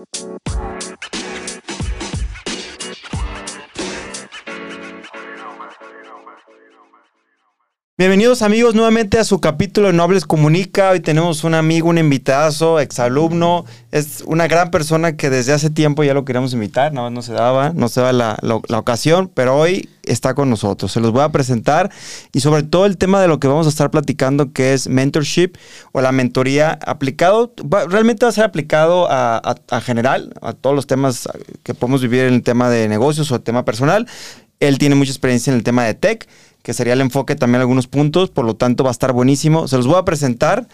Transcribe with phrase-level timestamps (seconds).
[0.00, 0.79] Música
[8.00, 10.88] Bienvenidos amigos nuevamente a su capítulo de Nobles Comunica.
[10.88, 13.66] Hoy tenemos un amigo, un invitazo, exalumno.
[13.92, 17.20] Es una gran persona que desde hace tiempo ya lo queríamos invitar, nada más no
[17.20, 20.90] se daba, no se daba la, ocasión, pero hoy está con nosotros.
[20.90, 21.90] Se los voy a presentar
[22.32, 25.58] y sobre todo el tema de lo que vamos a estar platicando que es mentorship
[25.92, 27.52] o la mentoría aplicado,
[27.90, 31.28] realmente va a ser aplicado a, a general, a todos los temas
[31.64, 34.06] que podemos vivir en el tema de negocios o el tema personal.
[34.58, 36.26] Él tiene mucha experiencia en el tema de tech
[36.62, 39.68] que sería el enfoque también algunos puntos, por lo tanto va a estar buenísimo.
[39.68, 40.66] Se los voy a presentar.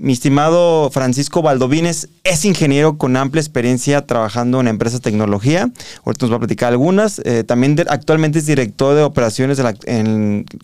[0.00, 5.72] Mi estimado Francisco Baldovines es ingeniero con amplia experiencia trabajando en empresas de tecnología.
[6.04, 7.20] Ahorita nos va a platicar algunas.
[7.24, 9.60] Eh, también actualmente es director de operaciones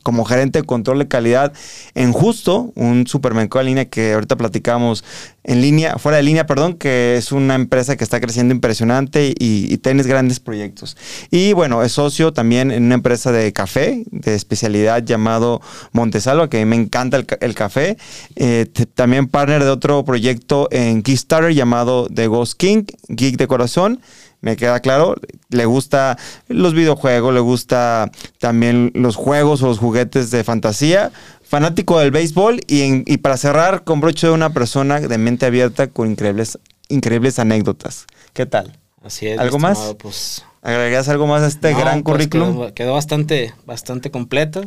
[0.05, 1.52] como gerente de control de calidad
[1.97, 5.02] en Justo, un supermercado en línea que ahorita platicamos
[5.45, 9.73] en línea, fuera de línea, perdón, que es una empresa que está creciendo impresionante y,
[9.73, 10.97] y tienes grandes proyectos.
[11.31, 15.61] Y bueno, es socio también en una empresa de café de especialidad llamado
[15.92, 17.97] Montesalva, que a mí me encanta el, café.
[18.36, 24.01] Eh, también partner de otro proyecto en Kickstarter llamado The Ghost King, Geek de Corazón
[24.45, 25.17] me queda claro.
[25.48, 31.12] Le gusta los videojuegos, le gusta también los juegos o los juguetes de fantasía
[31.55, 36.11] fanático del béisbol y, para cerrar, con broche de una persona de mente abierta con
[36.11, 38.06] increíbles, increíbles anécdotas.
[38.33, 38.77] ¿Qué tal?
[39.05, 39.38] Así es.
[39.38, 39.94] ¿Algo más?
[40.00, 42.72] Pues, ¿Agregas algo más a este gran pues, currículum?
[42.72, 44.64] Quedó, bastante, bastante completo.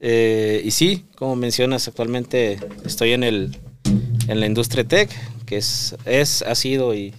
[0.00, 3.58] Eh, y sí, como mencionas, actualmente estoy en, el,
[4.26, 5.10] en la industria tech,
[5.44, 7.12] que es, es ha sido y,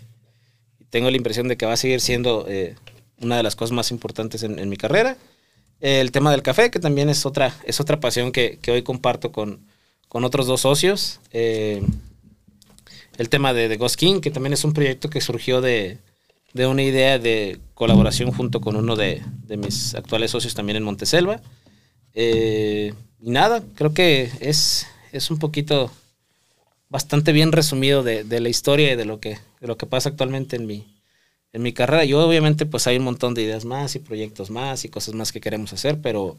[0.90, 2.74] tengo la impresión de que va a seguir siendo eh,
[3.22, 5.16] una de las cosas más importantes en, en mi carrera
[5.82, 9.66] el tema del café, que también es otra, es otra pasión que, hoy comparto con,
[10.08, 11.20] con, otros dos socios.
[11.32, 11.84] Eh,
[13.18, 16.00] el tema de, The Ghost King, que también es un proyecto que surgió de,
[16.54, 19.22] una idea de colaboración junto con uno de,
[19.58, 21.42] mis actuales socios también en Monteselva.
[22.14, 25.92] Eh, y nada, creo que es, es un poquito
[26.90, 30.56] bastante bien resumido de, la historia y de lo que, de lo que pasa actualmente
[30.56, 30.95] en mi,
[31.56, 32.04] en mi carrera.
[32.04, 35.32] Yo obviamente pues hay un montón de ideas más y proyectos más y cosas más
[35.32, 36.36] que queremos hacer, pero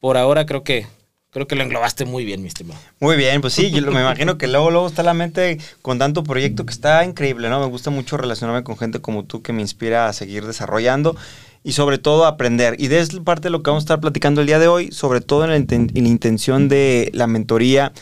[0.00, 0.86] por ahora creo que
[1.30, 2.80] creo que lo englobaste muy bien, mi estimado.
[2.98, 6.24] Muy bien, pues sí, yo me imagino que luego, luego está la mente con tanto
[6.24, 7.60] proyecto que está increíble, ¿no?
[7.60, 11.14] Me gusta mucho relacionarme con gente como tú que me inspira a seguir desarrollando
[11.62, 12.76] y sobre todo aprender.
[12.78, 15.20] Y de parte de lo que vamos a estar platicando el día de hoy, sobre
[15.20, 17.92] todo en la intención de la mentoría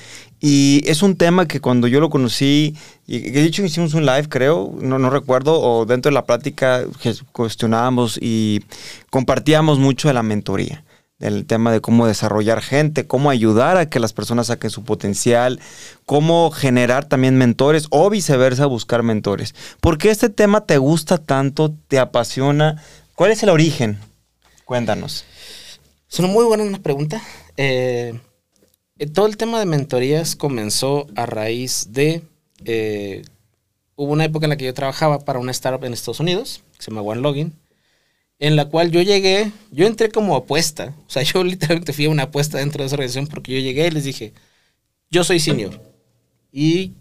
[0.40, 2.76] y es un tema que cuando yo lo conocí,
[3.06, 6.84] y de hecho hicimos un live, creo, no, no recuerdo, o dentro de la plática
[7.32, 8.62] cuestionábamos y
[9.10, 10.84] compartíamos mucho de la mentoría,
[11.18, 15.58] del tema de cómo desarrollar gente, cómo ayudar a que las personas saquen su potencial,
[16.04, 19.54] cómo generar también mentores o viceversa, buscar mentores.
[19.80, 22.82] ¿Por qué este tema te gusta tanto, te apasiona?
[23.14, 23.98] ¿Cuál es el origen?
[24.66, 25.24] Cuéntanos.
[26.18, 27.22] Una muy buena pregunta.
[27.56, 28.20] Eh, eh,
[29.12, 32.22] todo el tema de mentorías comenzó a raíz de...
[32.64, 33.22] Eh,
[33.96, 36.82] hubo una época en la que yo trabajaba para una startup en Estados Unidos, que
[36.82, 37.52] se llama OneLogin,
[38.38, 42.10] en la cual yo llegué, yo entré como apuesta, o sea, yo literalmente fui a
[42.10, 44.32] una apuesta dentro de esa organización porque yo llegué y les dije,
[45.10, 45.80] yo soy senior
[46.52, 46.92] y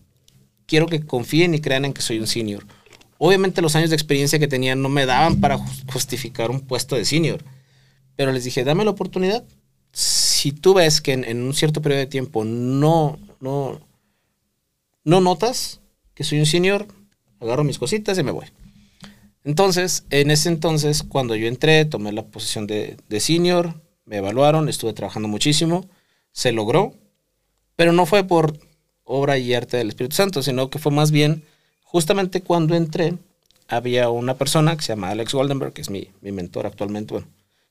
[0.65, 2.65] quiero que confíen y crean en que soy un senior.
[3.17, 5.57] Obviamente los años de experiencia que tenía no me daban para
[5.91, 7.43] justificar un puesto de senior,
[8.15, 9.43] pero les dije, dame la oportunidad,
[10.45, 13.81] si tú ves que en, un cierto periodo de tiempo no, no,
[15.03, 15.81] no notas
[16.13, 16.85] que soy un senior,
[17.39, 18.45] agarro mis cositas y me voy.
[19.43, 23.73] Entonces, en ese entonces, cuando yo entré, tomé la posición de, de senior,
[24.05, 25.89] me evaluaron, estuve trabajando muchísimo,
[26.31, 26.93] se logró,
[27.75, 28.55] pero no fue por
[29.03, 31.41] obra y arte del Espíritu Santo, sino que fue más bien
[31.81, 33.17] justamente cuando entré,
[33.67, 37.27] había una persona que se llama Alex Goldenberg, que es mi, mi mentor actualmente, bueno,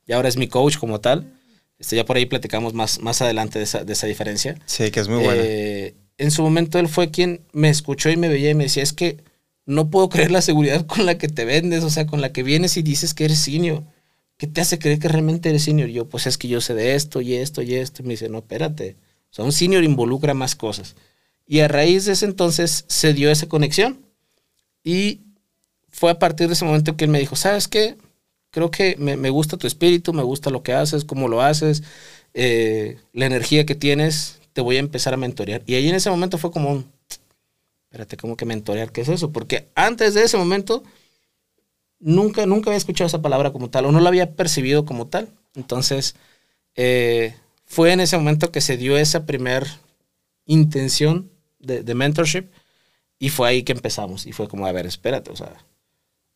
[0.08, 1.32] y ahora es mi coach como tal,
[1.78, 4.58] este, ya por ahí platicamos más, más adelante de esa, de esa diferencia.
[4.66, 5.42] Sí, que es muy buena.
[5.44, 8.82] Eh, en su momento él fue quien me escuchó y me veía y me decía,
[8.82, 9.18] es que
[9.66, 12.42] no puedo creer la seguridad con la que te vendes, o sea, con la que
[12.42, 13.82] vienes y dices que eres senior.
[14.36, 15.88] ¿Qué te hace creer que realmente eres senior?
[15.88, 18.02] yo, pues es que yo sé de esto y esto y esto.
[18.02, 18.96] Y me dice, no, espérate.
[19.30, 20.96] O sea, un senior involucra más cosas.
[21.46, 24.04] Y a raíz de ese entonces se dio esa conexión.
[24.82, 25.20] Y
[25.88, 27.96] fue a partir de ese momento que él me dijo, ¿sabes qué?
[28.54, 31.82] Creo que me, gusta tu espíritu, me gusta lo que haces, cómo lo haces,
[32.34, 35.64] eh, la energía que tienes, te voy a empezar a mentorear.
[35.66, 36.86] Y ahí en ese momento fue como un,
[37.90, 38.92] espérate, ¿cómo que mentorear?
[38.92, 39.32] ¿Qué es eso?
[39.32, 40.84] Porque antes de ese momento,
[41.98, 45.28] nunca, nunca había escuchado esa palabra como tal, o no la había percibido como tal.
[45.56, 46.14] Entonces,
[46.76, 47.34] eh,
[47.64, 49.66] fue en ese momento que se dio esa primer
[50.46, 51.28] intención
[51.58, 52.44] de, de mentorship
[53.18, 54.26] y fue ahí que empezamos.
[54.26, 55.56] Y fue como, a ver, espérate, o sea,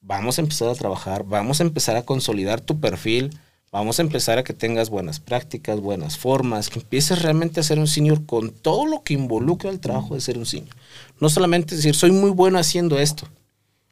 [0.00, 3.38] vamos a empezar a trabajar, vamos a empezar a consolidar tu perfil,
[3.70, 7.78] vamos a empezar a que tengas buenas prácticas, buenas formas, que empieces realmente a ser
[7.78, 10.74] un senior con todo lo que involucra el trabajo de ser un senior.
[11.20, 13.28] No solamente decir, soy muy bueno haciendo esto.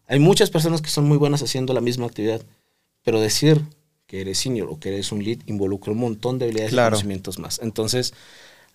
[0.09, 2.43] Hay muchas personas que son muy buenas haciendo la misma actividad,
[3.03, 3.63] pero decir
[4.07, 7.39] que eres senior o que eres un lead involucra un montón de habilidades y conocimientos
[7.39, 7.59] más.
[7.61, 8.15] Entonces,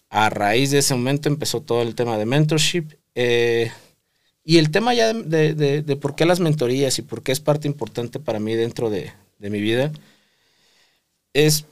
[0.10, 2.96] a raíz de ese momento empezó todo el tema de mentorship.
[3.16, 3.72] Eh,
[4.44, 7.68] y el tema ya de, de, por qué las mentorías y por qué es parte
[7.68, 9.92] importante para mí dentro de, de mi vida
[11.34, 11.66] es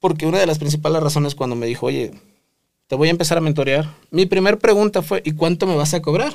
[0.00, 2.12] porque una de las principales razones cuando me dijo, oye,
[2.86, 6.02] te voy a empezar a mentorear, mi primera pregunta fue, ¿y cuánto me vas a
[6.02, 6.34] cobrar?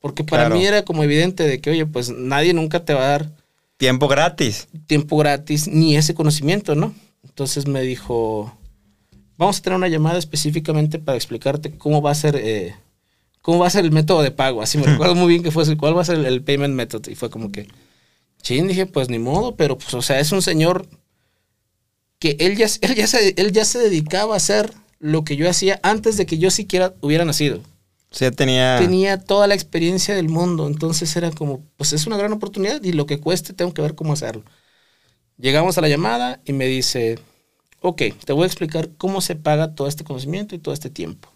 [0.00, 3.08] Porque para mí era como evidente de que, oye, pues nadie nunca te va a
[3.08, 3.30] dar...
[3.78, 4.68] Tiempo gratis.
[4.86, 6.94] Tiempo gratis, ni ese conocimiento, ¿no?
[7.24, 8.52] Entonces me dijo,
[9.36, 12.74] vamos a tener una llamada específicamente para explicarte cómo va a ser, eh,
[13.48, 14.60] cómo va a ser el método de pago.
[14.60, 17.06] Así me recuerdo muy bien que fue, cuál va a ser el, el, payment method.
[17.08, 17.66] Y fue como que,
[18.42, 20.86] chin, dije, pues ni modo, pero pues, o sea, es un señor
[22.18, 25.48] que él ya, él ya, se, él ya se dedicaba a hacer lo que yo
[25.48, 27.60] hacía antes de que yo siquiera hubiera nacido.
[28.10, 28.80] O sea, tenía...
[28.80, 32.92] Tenía toda la experiencia del mundo, entonces era como, pues es una gran oportunidad y
[32.92, 34.44] lo que cueste tengo que ver cómo hacerlo.
[35.38, 37.18] Llegamos a la llamada y me dice,
[37.80, 41.32] ok, te voy a explicar cómo se paga todo este conocimiento y todo este tiempo.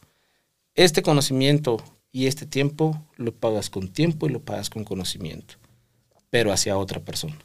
[0.74, 1.82] Este conocimiento
[2.12, 5.54] y este tiempo lo pagas con tiempo y lo pagas con conocimiento,
[6.30, 7.38] pero hacia otra persona.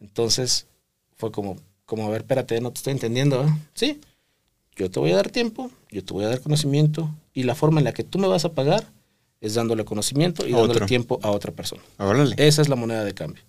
[0.00, 0.66] Entonces
[1.16, 3.44] fue como, como, a ver, espérate, no te estoy entendiendo.
[3.44, 3.48] ¿eh?
[3.74, 4.00] Sí,
[4.76, 7.80] yo te voy a dar tiempo, yo te voy a dar conocimiento y la forma
[7.80, 8.84] en la que tú me vas a pagar
[9.40, 11.82] es dándole conocimiento y dándole tiempo a otra persona.
[12.38, 13.42] Esa es la moneda de cambio.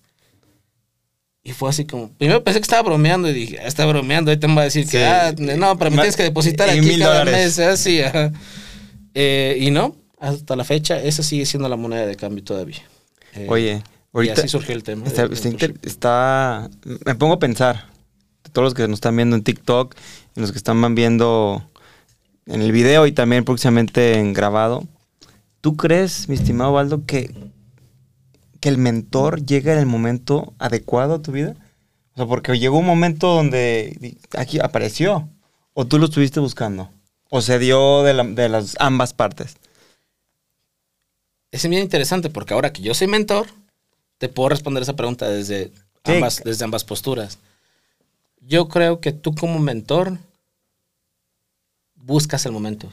[1.44, 4.38] Y fue así como, primero pensé que estaba bromeando y dije, ah, está bromeando, ahí
[4.38, 7.58] te va a decir que, ah, no, pero me tienes que depositar aquí cada mes,
[7.58, 8.00] así,
[9.14, 12.82] eh, y no, hasta la fecha, esa sigue siendo la moneda de cambio todavía.
[13.34, 13.84] Eh, Oye,
[14.14, 14.36] ahorita.
[14.36, 15.06] Y así surgió el tema.
[15.08, 16.70] Está,
[17.06, 17.88] me pongo a pensar,
[18.54, 19.96] todos los que nos están viendo en TikTok,
[20.36, 21.68] y los que están viendo
[22.46, 24.84] en el video y también próximamente en grabado,
[25.60, 27.34] ¿tú crees, mi estimado Waldo, que,
[28.60, 31.56] que el mentor llega en el momento adecuado a tu vida?
[32.14, 35.30] O sea, porque llegó un momento donde aquí apareció,
[35.74, 36.92] o tú lo estuviste buscando,
[37.32, 39.56] o se dio de, de las ambas partes.
[41.52, 43.48] Es bien interesante porque ahora que yo soy mentor,
[44.18, 45.72] te puedo responder esa pregunta desde,
[46.04, 47.40] ambas, desde ambas posturas.
[48.40, 50.18] Yo creo que tú como mentor
[51.96, 52.90] buscas el momento.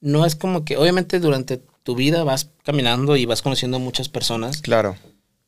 [0.00, 4.08] No es como que, obviamente durante tu vida vas caminando y vas conociendo a muchas
[4.08, 4.60] personas.
[4.60, 4.96] Claro.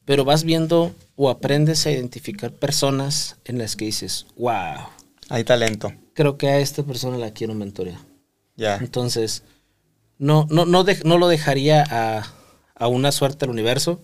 [0.05, 4.89] Pero vas viendo o aprendes a identificar personas en las que dices, wow.
[5.29, 5.93] Hay talento.
[6.15, 7.99] Creo que a esta persona la quiero mentorear.
[8.57, 8.77] Ya.
[8.77, 9.43] Entonces,
[10.19, 12.27] no, no, no, no lo dejaría a,
[12.75, 14.01] a, una suerte al universo.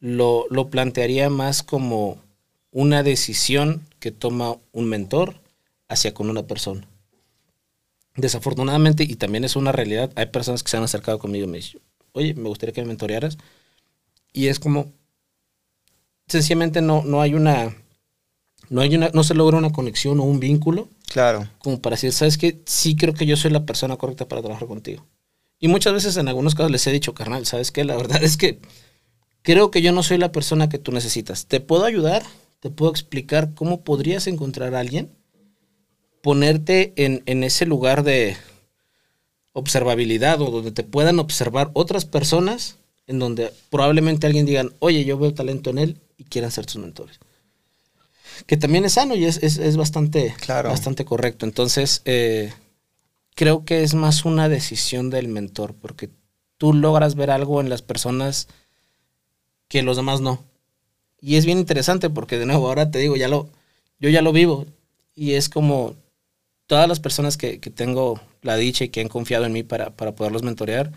[0.00, 2.18] Lo, lo plantearía más como
[2.70, 5.40] una decisión que toma un mentor
[5.88, 6.86] hacia con una persona.
[8.16, 11.56] Desafortunadamente, y también es una realidad, hay personas que se han acercado conmigo y me
[11.58, 11.80] dicen,
[12.12, 13.38] oye, me gustaría que me mentorearas.
[14.32, 14.92] Y es como,
[16.26, 17.74] sencillamente no, no hay una,
[18.68, 20.88] no hay una, no se logra una conexión o un vínculo.
[21.12, 21.48] Claro.
[21.58, 22.60] Como para decir, ¿sabes qué?
[22.66, 25.04] Sí creo que yo soy la persona correcta para trabajar contigo.
[25.64, 27.84] Y muchas veces en algunos casos les he dicho, carnal, ¿sabes qué?
[27.84, 28.58] La verdad es que
[29.40, 31.46] creo que yo no soy la persona que tú necesitas.
[31.46, 32.22] Te puedo ayudar,
[32.60, 35.08] te puedo explicar cómo podrías encontrar a alguien,
[36.20, 38.36] ponerte en, ese lugar de
[39.54, 45.16] observabilidad o donde te puedan observar otras personas, en donde probablemente alguien digan, oye, yo
[45.16, 47.20] veo talento en él y quieran ser tus mentores.
[48.44, 51.46] Que también es sano y es, bastante, bastante correcto.
[51.46, 52.52] Entonces, eh,
[53.34, 56.10] creo que es más una decisión del mentor, porque
[56.56, 58.48] tú logras ver algo en las personas
[59.68, 60.44] que los demás no.
[61.20, 63.48] Y es bien interesante porque de nuevo, ahora te digo, ya lo,
[63.98, 64.66] yo ya lo vivo.
[65.14, 65.94] Y es como
[66.66, 70.14] todas las personas que, tengo la dicha y que han confiado en mí para, para
[70.14, 70.92] poderlos mentorear,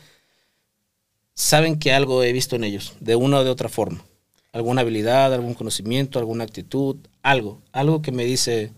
[1.34, 4.04] saben que algo he visto en ellos, de una o de otra forma.
[4.52, 7.62] Alguna habilidad, algún conocimiento, alguna actitud, algo.
[7.72, 8.72] Algo que me dice,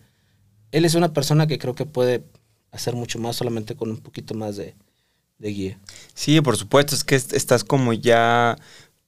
[0.72, 2.24] él es una persona que creo que puede
[2.72, 4.76] hacer mucho más solamente con un poquito más de,
[5.38, 5.80] de guía.
[6.14, 8.58] Sí, por supuesto, es que estás como ya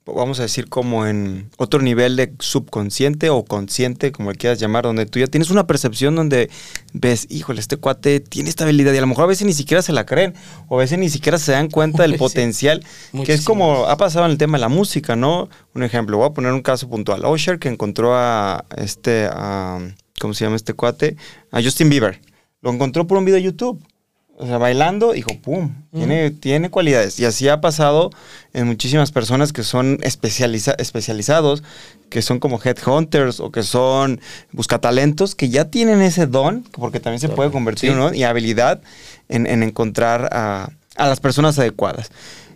[0.06, 4.84] vamos a decir, como en otro nivel de subconsciente o consciente, como le quieras llamar,
[4.84, 6.50] donde tú ya tienes una percepción donde
[6.94, 9.82] ves, híjole, este cuate tiene esta habilidad y a lo mejor a veces ni siquiera
[9.82, 10.34] se la creen
[10.68, 12.84] o a veces ni siquiera se dan cuenta del potencial,
[13.26, 15.50] que es como ha pasado en el tema de la música, ¿no?
[15.74, 17.24] Un ejemplo, voy a poner un caso puntual.
[17.26, 19.80] Osher que encontró a este, a,
[20.20, 21.16] ¿cómo se llama este cuate?
[21.52, 22.20] A Justin Bieber.
[22.62, 23.82] Lo encontró por un video de YouTube.
[24.38, 25.76] O sea, bailando, dijo, ¡pum!
[25.94, 27.20] Tiene, tiene cualidades.
[27.20, 28.10] Y así ha pasado
[28.54, 31.62] en muchísimas personas que son especializa especializados,
[32.10, 34.20] que son como headhunters o que son
[34.52, 38.82] buscatalentos, que ya tienen ese don, porque también se puede convertir en y habilidad
[39.30, 42.10] en, encontrar a, a las personas adecuadas.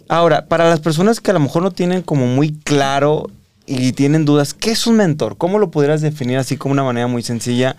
[0.08, 3.30] Ahora, para las personas que a lo mejor no tienen como muy claro
[3.68, 5.38] y tienen dudas, ¿qué es un mentor?
[5.38, 7.76] ¿Cómo lo pudieras definir así como una manera muy sencilla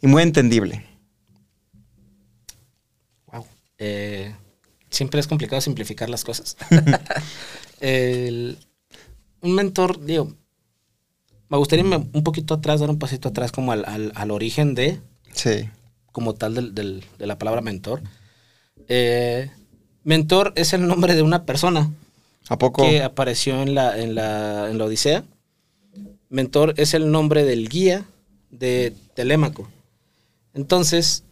[0.00, 0.87] y muy entendible?
[3.78, 4.34] Eh,
[4.90, 6.56] siempre es complicado simplificar las cosas.
[9.40, 10.32] un mentor, digo,
[11.48, 15.00] me gustaría irme un poquito atrás, dar un pasito atrás como al, origen de,
[15.32, 15.68] sí.
[16.12, 18.02] como tal de la palabra mentor.
[18.88, 19.50] Eh,
[20.04, 21.90] mentor es el nombre de una persona
[22.48, 22.82] ¿A poco?
[22.82, 25.24] Que apareció en la, en la, en la Odisea.
[26.30, 28.06] Mentor es el nombre del guía
[28.50, 29.68] de Telémaco.
[30.54, 31.24] Entonces,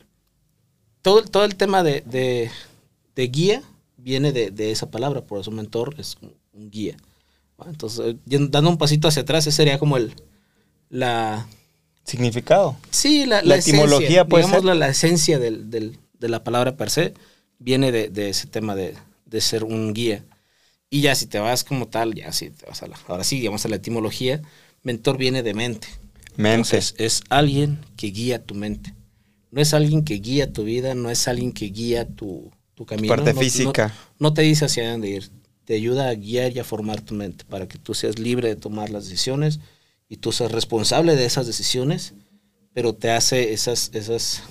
[1.07, 2.03] todo, todo el tema de,
[3.15, 3.63] de, guía
[3.97, 6.17] viene de, esa palabra, por eso mentor es
[6.53, 6.97] un guía.
[7.65, 10.13] Entonces, dando un pasito hacia atrás, ese sería como el
[10.91, 11.47] la
[12.03, 12.77] significado.
[12.91, 17.15] Sí, la, la, etimología, digamos la, la, esencia del, del, de la palabra per se
[17.61, 18.97] viene de, ese tema de,
[19.27, 20.25] de ser un guía.
[20.91, 23.39] Y ya si te vas como tal, ya si te vas a la, ahora sí,
[23.39, 24.43] digamos a la etimología,
[24.83, 25.87] mentor viene de mente.
[26.35, 26.79] Mente.
[26.79, 28.96] es alguien que guía tu mente.
[29.50, 33.15] No es alguien que guía tu vida, no es alguien que guía tu, tu camino.
[33.15, 33.95] Parte física.
[34.19, 35.31] No, te dice hacia dónde ir.
[35.65, 38.57] Te ayuda a guiar y a formar tu mente para que tú seas libre de
[38.57, 39.61] tomar las decisiones
[40.09, 42.15] y tú seas responsable de esas decisiones,
[42.73, 44.43] pero te hace esas, esas,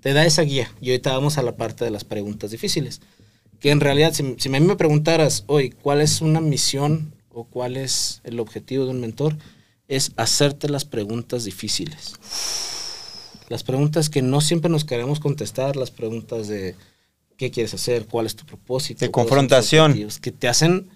[0.00, 0.70] te da esa guía.
[0.80, 3.00] Y ahorita vamos a la parte de las preguntas difíciles
[3.60, 7.76] que en realidad, si, a mí me preguntaras hoy cuál es una misión o cuál
[7.76, 9.36] es el objetivo de un mentor,
[9.88, 12.14] es hacerte las preguntas difíciles.
[13.48, 16.74] Las preguntas que no siempre nos queremos contestar, las preguntas de
[17.36, 19.04] qué quieres hacer, cuál es tu propósito.
[19.04, 19.94] De confrontación.
[20.20, 20.88] Que te hacen,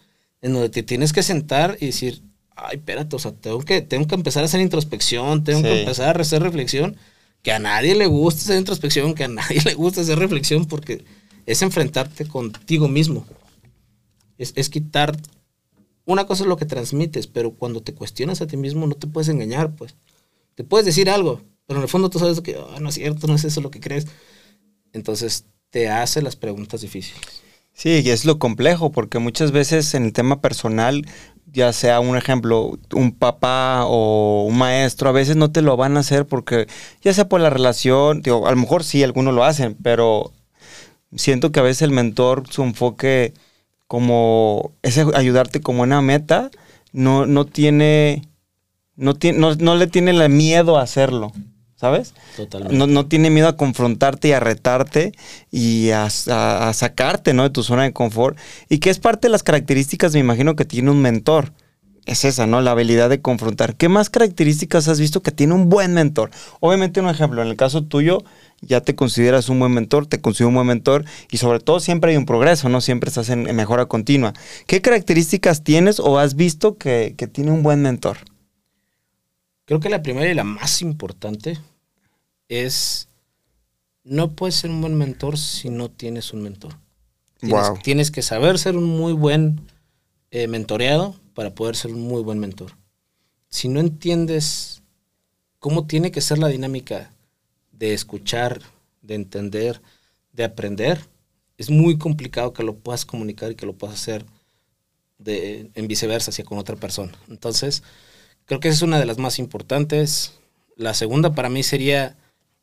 [0.42, 2.22] en donde te tienes que sentar y decir,
[2.56, 6.18] ay, espérate, o sea, tengo que, tengo que empezar a hacer introspección, tengo que empezar
[6.18, 6.96] a hacer reflexión,
[7.42, 11.04] que a nadie le gusta hacer introspección, que a nadie le gusta hacer reflexión porque
[11.46, 13.26] es enfrentarte contigo mismo.
[14.38, 15.16] Es, quitar...
[16.06, 19.06] Una cosa es lo que transmites, pero cuando te cuestionas a ti mismo no te
[19.06, 19.94] puedes engañar, pues.
[20.54, 23.28] Te puedes decir algo, pero en el fondo tú sabes que ah, no es cierto,
[23.28, 24.08] no es eso lo que crees.
[24.92, 27.44] Entonces te hace las preguntas difíciles.
[27.72, 31.06] Sí, y es lo complejo, porque muchas veces en el tema personal,
[31.46, 35.96] ya sea un ejemplo, un papá o un maestro, a veces no te lo van
[35.96, 36.66] a hacer porque,
[37.02, 40.32] ya sea por la relación, digo, a lo mejor sí, algunos lo hacen, pero
[41.14, 43.32] siento que a veces el mentor, su enfoque
[43.86, 46.50] como ese ayudarte como una meta,
[46.92, 48.24] no, no tiene,
[48.96, 51.30] no, tiene no, le tiene el miedo a hacerlo.
[51.80, 52.12] ¿Sabes?
[52.36, 52.86] Totalmente.
[52.86, 55.12] No, tiene miedo a confrontarte y a retarte
[55.50, 57.44] y a, sacarte ¿no?
[57.44, 58.36] de tu zona de confort.
[58.68, 61.52] Y que es parte de las características, me imagino, que tiene un mentor
[62.06, 62.60] es esa, ¿no?
[62.60, 63.76] La habilidad de confrontar.
[63.76, 66.30] ¿Qué más características has visto que tiene un buen mentor?
[66.58, 68.24] Obviamente un ejemplo, en el caso tuyo,
[68.60, 72.10] ya te consideras un buen mentor, te considero un buen mentor y sobre todo siempre
[72.10, 72.80] hay un progreso, ¿no?
[72.80, 74.32] Siempre estás en, mejora continua.
[74.66, 78.18] ¿Qué características tienes o has visto que, tiene un buen mentor?
[79.66, 81.58] Creo que la primera y la más importante
[82.50, 83.08] es,
[84.04, 86.74] no puedes ser un buen mentor si no tienes un mentor.
[87.38, 89.62] Tienes, tienes que saber ser un muy buen
[90.30, 92.72] eh, mentoreado para poder ser un muy buen mentor.
[93.48, 94.82] Si no entiendes
[95.58, 97.12] cómo tiene que ser la dinámica
[97.72, 98.60] de escuchar,
[99.00, 99.80] de entender,
[100.32, 101.00] de aprender,
[101.56, 104.24] es muy complicado que lo puedas comunicar y que lo puedas hacer
[105.18, 107.12] de, en viceversa hacia con otra persona.
[107.28, 107.82] Entonces,
[108.46, 110.32] creo que esa es una de las más importantes.
[110.76, 112.16] La segunda para mí sería,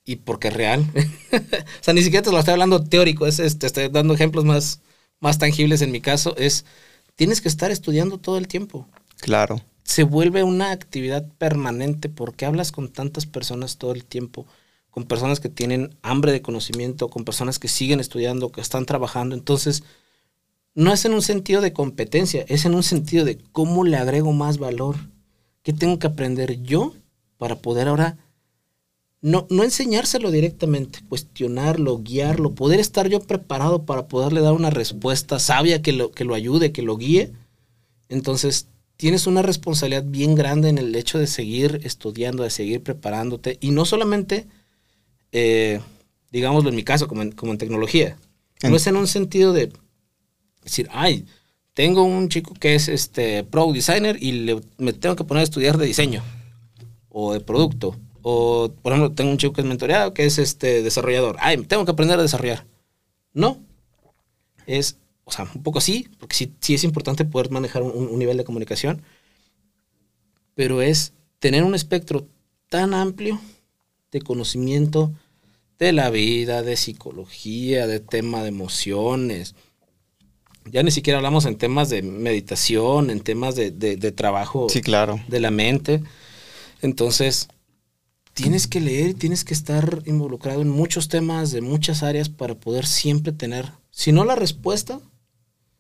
[0.08, 0.84] y porque es real,
[1.32, 4.82] o sea, ni siquiera te lo estoy hablando teórico, es, te estoy dando ejemplos más,
[5.20, 6.66] más tangibles en mi caso, es,
[7.16, 8.88] tienes que estar estudiando todo el tiempo.
[9.20, 9.62] Claro.
[9.84, 14.48] Se vuelve una actividad permanente porque hablas con tantas personas todo el tiempo
[14.98, 19.36] con personas que tienen hambre de conocimiento, con personas que siguen estudiando, que están trabajando.
[19.36, 19.84] Entonces,
[20.74, 24.34] no es en un sentido de competencia, es en un sentido de cómo le agrego
[24.34, 24.96] más valor.
[25.62, 26.96] ¿Qué tengo que aprender yo
[27.38, 28.18] para poder ahora
[29.22, 35.40] no, no enseñárselo directamente, cuestionarlo, guiarlo, poder estar yo preparado para poderle dar una respuesta
[35.40, 37.32] sabia que lo, que lo ayude, que lo guíe?
[38.10, 43.58] Entonces, tienes una responsabilidad bien grande en el hecho de seguir estudiando, de seguir preparándote
[43.60, 44.48] y no solamente
[45.32, 45.82] eh,
[46.32, 48.18] digámoslo en mi caso, como en, como en tecnología.
[48.64, 49.72] No es en un sentido de
[50.64, 51.26] decir, ay,
[51.74, 55.44] tengo un chico que es este pro designer y le, me tengo que poner a
[55.44, 56.24] estudiar de diseño
[57.10, 57.96] o de producto.
[58.30, 61.38] O, por ejemplo, tengo un chico que es mentoreado, que es este desarrollador.
[61.40, 62.66] Ay, tengo que aprender a desarrollar.
[63.34, 63.58] No.
[64.66, 68.20] Es, o sea, un poco sí, porque sí, sí es importante poder manejar un, un
[68.20, 69.02] nivel de comunicación,
[70.56, 72.28] pero es tener un espectro
[72.70, 73.40] tan amplio
[74.12, 75.14] de conocimiento
[75.80, 79.56] de la vida, de psicología, de tema de emociones.
[80.66, 84.82] Ya ni siquiera hablamos en temas de meditación, en temas de, de- de trabajo Sí,
[84.82, 85.18] claro.
[85.30, 86.04] de la mente.
[86.82, 87.48] Entonces,
[88.44, 92.86] tienes que leer, tienes que estar involucrado en muchos temas de muchas áreas para poder
[92.86, 95.00] siempre tener, si no la respuesta,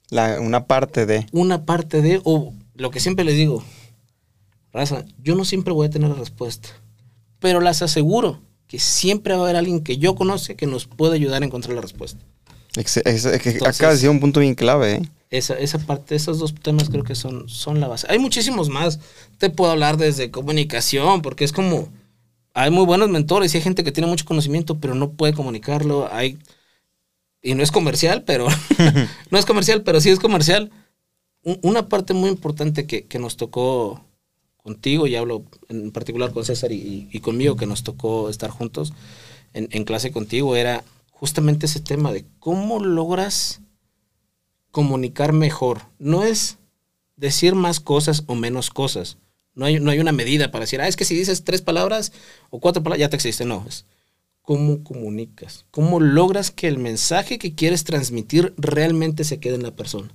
[0.10, 1.28] La- una parte de.
[1.32, 3.64] una parte de, o lo que siempre les digo,
[4.74, 6.70] raza, yo no siempre voy a tener la respuesta,
[7.40, 11.16] pero las aseguro que siempre va a haber alguien que yo conoce que nos puede
[11.16, 12.20] ayudar a encontrar la respuesta.
[12.76, 15.02] Ex- ex- es que Entonces- acaba de decir un punto bien clave, ¿eh?
[15.30, 18.08] Esa, esa parte, esos dos temas creo que son, son la base.
[18.10, 19.00] Hay muchísimos más.
[19.40, 21.90] Te puedo hablar desde comunicación, porque es como,
[22.60, 26.10] hay muy buenos mentores y hay gente que tiene mucho conocimiento, pero no puede comunicarlo.
[26.12, 26.40] Hay,
[27.42, 28.48] y no es comercial, pero,
[29.32, 30.72] no es comercial, pero sí es comercial.
[31.44, 34.06] Un- una parte muy importante que, que nos tocó
[34.58, 38.94] contigo, y hablo en particular con César y, y conmigo, que nos tocó estar juntos
[39.54, 43.62] en, en clase contigo, era justamente ese tema de cómo logras
[44.72, 45.82] comunicar mejor.
[46.00, 46.58] No es
[47.16, 49.18] decir más cosas o menos cosas.
[49.58, 52.14] No hay, no hay una medida para decir, ah, es que si dices tres palabras
[52.50, 53.44] o cuatro palabras, ya te existe.
[53.46, 53.86] No, es
[54.44, 59.76] cómo comunicas, cómo logras que el mensaje que quieres transmitir realmente se quede en la
[59.76, 60.10] persona.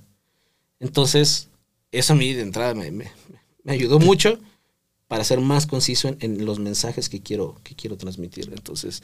[0.79, 1.49] Entonces,
[1.91, 3.11] eso a mí de entrada me, me-
[3.67, 4.39] ayudó mucho
[5.07, 8.49] para ser más conciso en, en los mensajes que quiero, que quiero transmitir.
[8.53, 9.01] Entonces,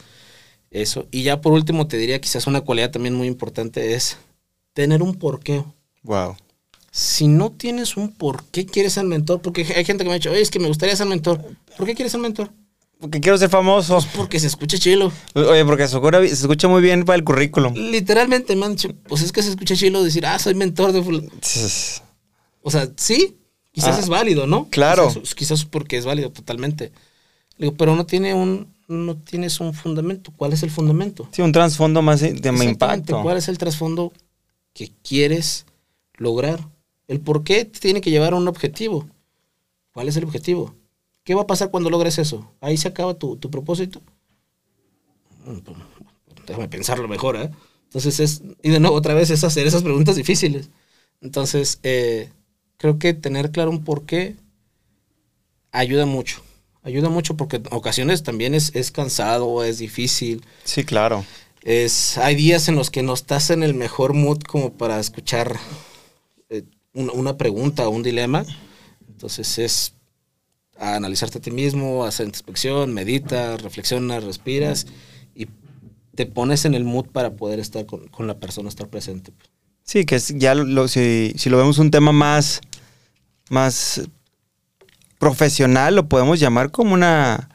[0.70, 1.06] eso.
[1.10, 4.18] Y ya por último te diría quizás una cualidad también muy importante es
[4.74, 5.64] tener un porqué.
[6.02, 6.36] Wow.
[6.90, 10.18] Si no tienes un por qué quieres ser mentor, porque hay gente que me ha
[10.18, 11.40] dicho, oye, es que me gustaría ser mentor.
[11.76, 12.50] ¿Por qué quieres ser mentor?
[12.98, 13.98] Porque quiero ser famoso.
[14.16, 15.10] Porque se escucha chilo.
[15.34, 17.72] Oye, porque se escucha, se escucha muy bien para el currículum.
[17.74, 21.02] Literalmente me han dicho, pues es que se escucha chilo decir, ah, soy mentor de...
[21.02, 21.30] ful-".
[22.62, 23.38] O sea, sí,
[23.72, 24.68] quizás Ah, es válido, ¿no?
[24.68, 25.08] claro.
[25.08, 26.92] Quizás, quizás porque es válido totalmente.
[27.56, 30.30] Digo, pero no tiene un, no tienes un fundamento.
[30.36, 31.26] ¿Cuál es el fundamento?
[31.32, 33.22] Sí, un trasfondo más de Exactamente, impacto.
[33.22, 34.12] ¿Cuál es el trasfondo
[34.74, 35.64] que quieres
[36.18, 36.60] lograr?
[37.10, 39.08] El por qué te tiene que llevar a un objetivo.
[39.92, 40.76] ¿Cuál es el objetivo?
[41.24, 42.52] ¿Qué va a pasar cuando logres eso?
[42.60, 44.00] Ahí se acaba tu, tu propósito.
[45.44, 45.76] Mm, pues,
[46.46, 47.50] Déjame pensarlo mejor, ¿eh?
[47.86, 50.70] Entonces es, y de nuevo otra vez es hacer esas preguntas difíciles.
[51.20, 52.30] Entonces, eh,
[52.76, 54.36] creo que tener claro un por qué
[55.72, 56.42] ayuda mucho.
[56.84, 60.44] Ayuda mucho porque en ocasiones también es, es cansado, es difícil.
[60.62, 61.24] Sí, claro.
[61.62, 65.58] Es, hay días en los que no estás en el mejor mood como para escuchar
[66.50, 66.62] eh,
[66.94, 68.44] una, pregunta o un dilema.
[69.08, 69.94] Entonces es
[70.78, 74.86] analizarte a ti mismo, hacer introspección, meditas, reflexionas, respiras
[75.34, 75.46] y
[76.14, 79.32] te pones en el mood para poder estar con, con la persona, estar presente.
[79.84, 80.54] Sí, que es ya
[80.88, 82.60] si, si lo vemos un tema más,
[83.50, 84.02] más
[85.18, 87.50] profesional, lo podemos llamar como una,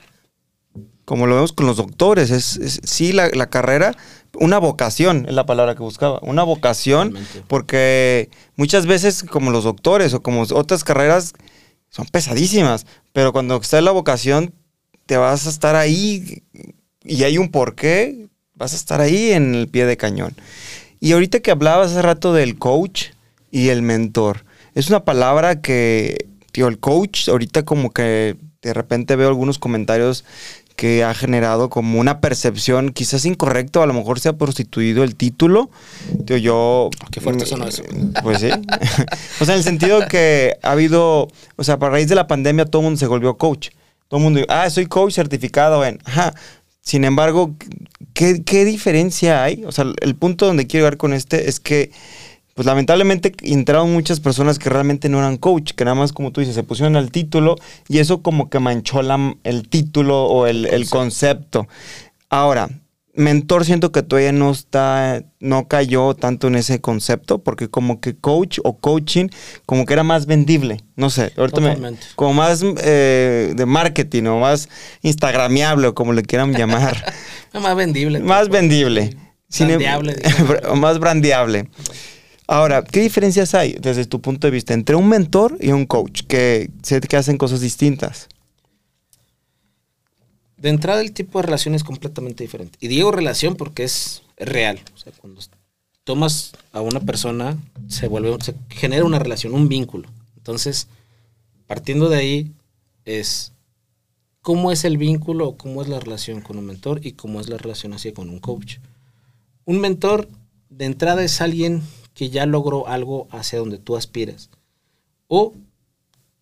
[1.06, 2.30] como lo vemos con los doctores.
[2.32, 3.96] Es, es- sí, la, la carrera,
[4.40, 7.16] una vocación es la palabra que buscaba, una vocación,
[7.48, 11.34] porque muchas veces como los doctores o como otras carreras
[11.90, 14.54] son pesadísimas, pero cuando está la vocación
[15.06, 16.44] te vas a estar ahí
[17.04, 20.36] y hay un porqué, vas a estar ahí en el pie de cañón.
[21.00, 23.10] Y ahorita que hablabas hace rato del coach
[23.52, 29.16] y el mentor, es una palabra que, tío, el coach, ahorita como que de repente
[29.16, 30.26] veo algunos comentarios
[30.76, 35.16] que ha generado como una percepción quizás incorrecta, a lo mejor se ha prostituido el
[35.16, 35.70] título.
[36.26, 36.90] Tío, yo...
[37.12, 37.84] Qué fuerte sonó eso.
[38.24, 38.50] Pues sí.
[39.40, 42.66] o sea, en el sentido que ha habido, o sea, a raíz de la pandemia
[42.66, 43.70] todo el mundo se volvió coach.
[44.08, 46.00] Todo el mundo, ah, soy coach certificado en...
[46.06, 46.34] Ajá.
[46.82, 47.56] Sin embargo,
[48.14, 49.64] ¿qué, qué diferencia hay?
[49.66, 51.92] O sea, el punto donde quiero llegar con este es que,
[52.56, 56.40] pues lamentablemente entraron muchas personas que realmente no eran coach, que nada más, como tú
[56.40, 57.58] dices, se pusieron al título
[57.90, 61.68] y eso como que manchó la- el título o el, el concepto.
[62.30, 62.70] Ahora,
[63.14, 68.16] mentor siento que todavía no está, no cayó tanto en ese concepto, porque como que
[68.16, 69.28] coach o coaching,
[69.66, 74.40] como que era más vendible, no sé, ahorita me- como más eh, de marketing o
[74.40, 74.70] más
[75.02, 77.04] instagramiable o como le quieran llamar,
[77.54, 78.20] más vendible.
[78.20, 79.14] más vendible.
[79.50, 80.16] Sin em- Brandeable,
[80.70, 81.70] o más brandeable.
[82.48, 86.22] Ahora, ¿qué diferencias hay desde tu punto de vista entre un mentor y un coach
[86.28, 86.70] que
[87.10, 88.28] que hacen cosas distintas?
[90.58, 92.78] De entrada, el tipo de relación es completamente diferente.
[92.80, 94.80] Y digo relación porque es real.
[94.94, 95.42] O sea, cuando
[96.04, 100.08] tomas a una persona, se vuelve, se genera una relación, un vínculo.
[100.38, 100.88] Entonces,
[101.68, 102.52] partiendo de ahí,
[103.06, 103.52] es
[104.42, 107.50] cómo es el vínculo o cómo es la relación con un mentor y cómo es
[107.50, 108.78] la relación así con un coach.
[109.66, 110.30] Un mentor
[110.70, 111.82] de entrada es alguien
[112.16, 114.50] que ya logró algo hacia donde tú aspiras.
[115.28, 115.54] O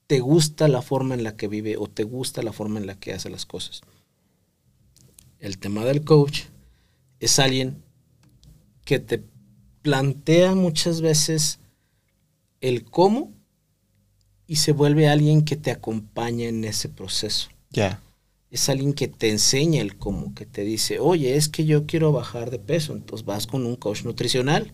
[0.08, 2.96] te gusta la forma en la que vive o te gusta la forma en la
[2.96, 3.82] que hace las cosas.
[5.40, 6.44] El tema del coach
[7.20, 7.84] es alguien
[8.86, 9.24] que te
[9.82, 11.60] plantea muchas veces
[12.62, 13.34] el cómo
[14.46, 17.50] y se vuelve alguien que te acompaña en ese proceso.
[17.72, 18.00] Ya.
[18.52, 22.12] Es alguien que te enseña el cómo, que te dice, oye, es que yo quiero
[22.12, 24.72] bajar de peso, entonces vas con un coach nutricional.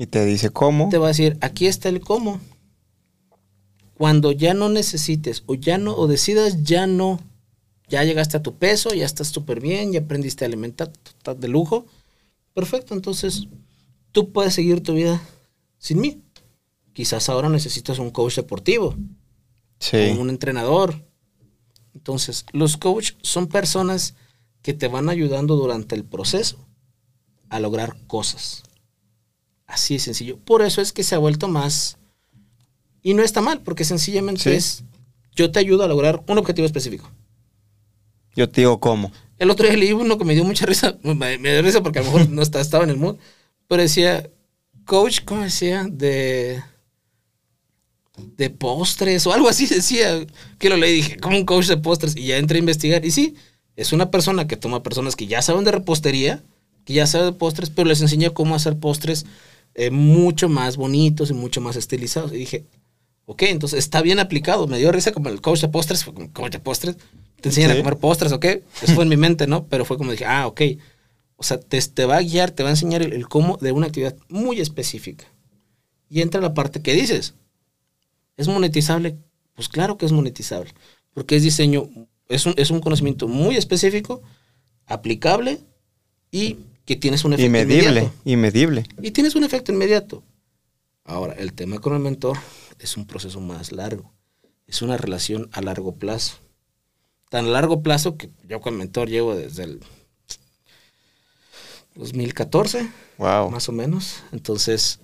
[0.00, 0.88] Y te dice cómo.
[0.88, 2.40] Te va a decir, aquí está el cómo.
[3.98, 7.20] Cuando ya no necesites o ya no, o decidas ya no,
[7.86, 11.48] ya llegaste a tu peso, ya estás súper bien, ya aprendiste a alimentar estás de
[11.48, 11.84] lujo,
[12.54, 13.48] perfecto, entonces
[14.10, 15.20] tú puedes seguir tu vida
[15.76, 16.22] sin mí.
[16.94, 18.96] Quizás ahora necesitas un coach deportivo,
[19.80, 19.98] Sí.
[20.16, 20.94] o un entrenador.
[21.94, 24.14] Entonces, los coaches son personas
[24.62, 26.56] que te van ayudando durante el proceso
[27.50, 28.62] a lograr cosas.
[29.70, 30.36] Así de sencillo.
[30.38, 31.96] Por eso es que se ha vuelto más...
[33.02, 34.50] Y no está mal, porque sencillamente Sí.
[34.50, 34.84] es...
[35.34, 37.08] Yo te ayudo a lograr un objetivo específico.
[38.34, 39.12] Yo te digo cómo.
[39.38, 40.98] El otro día leí uno que me dio mucha risa.
[41.02, 43.16] Me, me dio risa porque a lo mejor no estaba, estaba en el mood.
[43.68, 44.28] Pero decía,
[44.84, 45.86] coach, ¿cómo decía?
[45.90, 46.62] De.
[48.36, 50.26] De postres o algo así decía.
[50.58, 52.16] Que lo leí y dije, ¿cómo un coach de postres?
[52.16, 53.04] Y ya entré a investigar.
[53.04, 53.34] Y sí,
[53.76, 56.42] es una persona que toma personas que ya saben de repostería,
[56.84, 59.24] que ya saben de postres, pero les enseña cómo hacer postres
[59.74, 62.32] eh, mucho más bonitos y mucho más estilizados.
[62.32, 62.64] Y dije,
[63.26, 64.66] ok, entonces está bien aplicado.
[64.66, 66.96] Me dio risa como el coach de postres, fue como coach de postres.
[67.40, 67.76] Te enseñan Sí.
[67.78, 68.44] a comer postres, ¿ok?
[68.82, 69.64] Eso fue en mi mente, ¿no?
[69.66, 70.60] Pero fue como dije, ah, ok.
[71.36, 73.72] O sea, te, te va a guiar, te va a enseñar el, el cómo de
[73.72, 75.24] una actividad muy específica.
[76.10, 77.34] Y entra la parte que dices.
[78.36, 79.16] ¿Es monetizable?
[79.54, 80.72] Pues claro que es monetizable.
[81.14, 81.88] Porque es diseño,
[82.28, 84.22] es un, es un conocimiento muy específico,
[84.86, 85.60] aplicable
[86.30, 86.58] y
[86.90, 87.84] que tienes un efecto Y medible.
[87.88, 88.14] inmediato.
[88.24, 88.84] Y medible.
[89.00, 90.24] Y tienes un efecto inmediato.
[91.04, 92.36] Ahora, el tema con el mentor
[92.80, 94.12] es un proceso más largo.
[94.66, 96.38] Es una relación a largo plazo.
[97.28, 99.80] Tan largo plazo que yo con el mentor llevo desde el
[101.94, 103.50] 2014, Wow.
[103.52, 104.24] más o menos.
[104.32, 104.98] Entonces,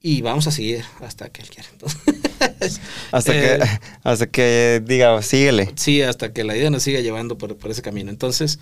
[0.00, 1.68] y vamos a seguir hasta que él quiera.
[1.72, 2.00] Entonces,
[3.10, 3.66] Hasta eh, que,
[4.04, 5.72] hasta que diga, síguele.
[5.74, 8.10] Sí, hasta que la idea nos siga llevando por, por ese camino.
[8.10, 8.60] Entonces,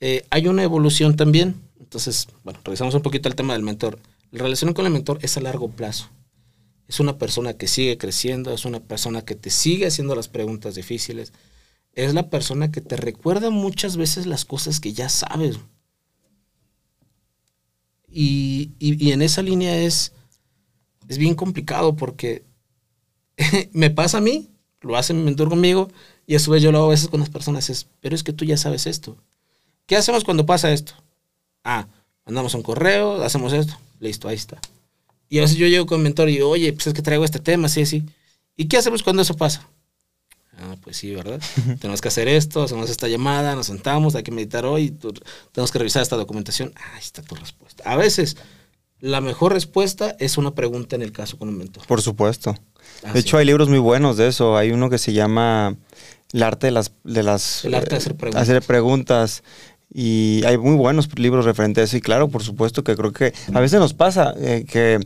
[0.00, 1.65] eh, hay una evolución también.
[1.86, 4.00] Entonces, bueno, revisamos un poquito el tema del mentor.
[4.32, 6.10] La relación con el mentor es a largo plazo.
[6.88, 10.74] Es una persona que sigue creciendo, es una persona que te sigue haciendo las preguntas
[10.76, 11.32] difíciles.
[11.94, 15.58] Es la persona que te recuerda muchas veces las cosas que ya sabes.
[18.08, 20.12] Y, y- y en esa línea es,
[21.08, 22.44] es bien complicado porque
[23.72, 25.88] me pasa a mí, lo hace mi mentor conmigo,
[26.26, 27.70] y a su vez yo lo hago a veces con las personas.
[27.70, 29.16] Es, pero es que tú ya sabes esto.
[29.86, 30.94] ¿Qué hacemos cuando pasa esto?
[31.68, 31.88] Ah,
[32.24, 33.76] mandamos un correo, hacemos esto.
[33.98, 34.58] Listo, ahí está.
[35.28, 37.24] Y a veces yo llego con mi mentor y digo, oye, pues es que traigo
[37.24, 38.04] este tema, sí, sí.
[38.56, 39.68] ¿Y qué hacemos cuando eso pasa?
[40.58, 41.40] Ah, pues sí, ¿verdad?
[41.80, 44.94] tenemos que hacer esto, hacemos esta llamada, nos sentamos, hay que meditar hoy,
[45.52, 46.72] tenemos que revisar esta documentación.
[46.76, 47.82] Ah, ahí está tu respuesta.
[47.84, 48.36] A veces,
[49.00, 51.84] la mejor respuesta es una pregunta en el caso con un mentor.
[51.86, 52.54] Por supuesto.
[53.02, 53.26] Ah, de sí.
[53.26, 54.56] hecho, hay libros muy buenos de eso.
[54.56, 55.76] Hay uno que se llama
[56.32, 56.92] El arte de las...
[57.02, 58.42] De las El arte de hacer eh, preguntas.
[58.42, 59.42] hacer preguntas.
[59.92, 61.96] Y hay muy buenos libros referentes a eso.
[61.96, 64.98] Y claro, por supuesto que creo que a veces nos pasa eh, que...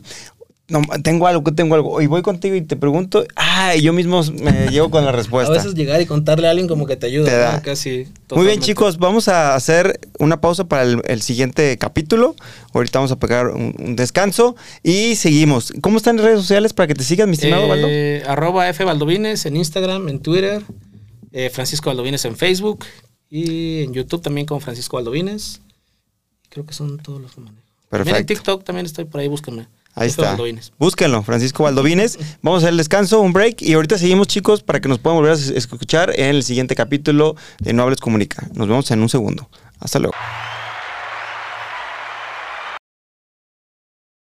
[0.67, 2.01] No, tengo algo, tengo algo.
[2.01, 5.13] Y voy contigo y te pregunto, ah, y yo mismo me llego con la A
[5.13, 5.51] respuesta.
[5.51, 7.25] veces llegar y contarle a alguien como que te ayuda.
[7.25, 7.55] Te da.
[7.57, 7.61] ¿no?
[7.61, 7.89] Casi.
[7.89, 8.65] Muy bien, totalmente.
[8.67, 12.35] chicos, vamos a hacer una pausa para el, el siguiente capítulo.
[12.73, 15.73] Ahorita vamos a pegar un, un descanso y seguimos.
[15.81, 17.87] ¿Cómo están en redes sociales para que te sigan, mi estimado Baldo?
[17.89, 20.61] Eh, arroba F Baldovines en Instagram, en Twitter,
[21.33, 22.85] eh, Francisco Baldovines en Facebook
[23.31, 25.61] y en YouTube también con Francisco Baldovines.
[26.49, 27.57] Creo que son todos los que manejo.
[27.89, 28.33] También en Perfecto.
[28.33, 29.67] TikTok también estoy por ahí, búsquenme.
[29.95, 30.23] Ahí F está.
[30.29, 30.71] Baldovines.
[30.77, 32.17] Búsquenlo, Francisco Baldovines.
[32.41, 35.17] Vamos a hacer el descanso, un break y ahorita seguimos, chicos, para que nos puedan
[35.17, 38.47] volver a es- escuchar en el siguiente capítulo de No Hables Comunica.
[38.53, 39.49] Nos vemos en un segundo.
[39.79, 40.13] Hasta luego.